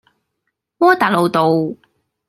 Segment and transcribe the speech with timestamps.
[0.79, 1.47] 窩打老道